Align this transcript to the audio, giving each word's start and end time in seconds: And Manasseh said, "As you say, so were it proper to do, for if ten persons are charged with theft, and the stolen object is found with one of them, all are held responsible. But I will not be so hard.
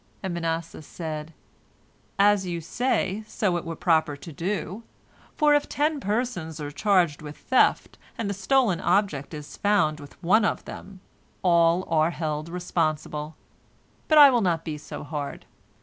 And 0.23 0.33
Manasseh 0.33 0.81
said, 0.81 1.31
"As 2.17 2.47
you 2.47 2.59
say, 2.59 3.23
so 3.27 3.51
were 3.51 3.73
it 3.73 3.79
proper 3.79 4.17
to 4.17 4.33
do, 4.33 4.81
for 5.37 5.53
if 5.53 5.69
ten 5.69 5.99
persons 5.99 6.59
are 6.59 6.71
charged 6.71 7.21
with 7.21 7.37
theft, 7.37 7.99
and 8.17 8.27
the 8.27 8.33
stolen 8.33 8.79
object 8.81 9.31
is 9.35 9.57
found 9.57 9.99
with 9.99 10.15
one 10.23 10.43
of 10.43 10.65
them, 10.65 11.01
all 11.43 11.87
are 11.87 12.09
held 12.09 12.49
responsible. 12.49 13.35
But 14.07 14.17
I 14.17 14.31
will 14.31 14.41
not 14.41 14.65
be 14.65 14.75
so 14.79 15.03
hard. 15.03 15.45